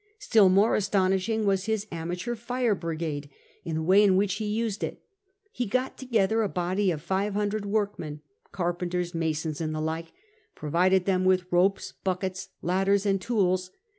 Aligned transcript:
Still 0.17 0.49
more 0.49 0.73
astonishing 0.75 1.45
was 1.45 1.65
his 1.65 1.85
amateur 1.91 2.33
fire 2.33 2.73
brigade 2.73 3.29
and 3.63 3.77
the 3.77 3.83
way 3.83 4.03
in 4.03 4.15
which 4.17 4.33
he 4.37 4.45
used 4.47 4.83
it. 4.83 5.03
He 5.51 5.67
got 5.67 5.95
together 5.95 6.41
a 6.41 6.49
body 6.49 6.89
of 6.89 7.03
five 7.03 7.33
hundred 7.35 7.67
workmen— 7.67 8.21
carpenters, 8.51 9.13
masons, 9.13 9.61
and 9.61 9.75
the 9.75 9.79
like— 9.79 10.11
provided 10.55 11.05
them 11.05 11.23
with 11.23 11.51
ropes, 11.51 11.93
buckets, 12.03 12.49
ladders, 12.63 13.05
and 13.05 13.21
tools. 13.21 13.69